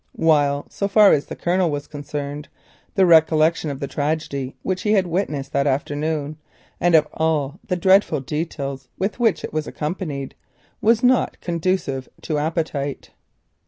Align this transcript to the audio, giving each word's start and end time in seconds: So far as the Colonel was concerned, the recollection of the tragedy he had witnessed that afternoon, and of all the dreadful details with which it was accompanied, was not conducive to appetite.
So 0.69 0.87
far 0.89 1.11
as 1.13 1.27
the 1.27 1.35
Colonel 1.35 1.69
was 1.69 1.85
concerned, 1.85 2.47
the 2.95 3.05
recollection 3.05 3.69
of 3.69 3.79
the 3.79 3.85
tragedy 3.87 4.55
he 4.79 4.93
had 4.93 5.05
witnessed 5.05 5.53
that 5.53 5.67
afternoon, 5.67 6.37
and 6.79 6.95
of 6.95 7.07
all 7.13 7.59
the 7.67 7.75
dreadful 7.75 8.19
details 8.19 8.87
with 8.97 9.19
which 9.19 9.43
it 9.43 9.53
was 9.53 9.67
accompanied, 9.67 10.33
was 10.81 11.03
not 11.03 11.39
conducive 11.39 12.09
to 12.23 12.39
appetite. 12.39 13.11